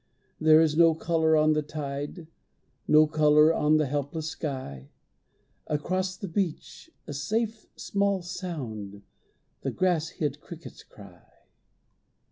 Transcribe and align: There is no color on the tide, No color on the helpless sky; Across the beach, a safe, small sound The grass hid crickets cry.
There 0.39 0.59
is 0.61 0.75
no 0.75 0.95
color 0.95 1.37
on 1.37 1.53
the 1.53 1.61
tide, 1.61 2.25
No 2.87 3.05
color 3.05 3.53
on 3.53 3.77
the 3.77 3.85
helpless 3.85 4.29
sky; 4.29 4.89
Across 5.67 6.17
the 6.17 6.27
beach, 6.27 6.89
a 7.05 7.13
safe, 7.13 7.67
small 7.75 8.23
sound 8.23 9.03
The 9.61 9.69
grass 9.69 10.09
hid 10.09 10.41
crickets 10.41 10.81
cry. 10.81 11.21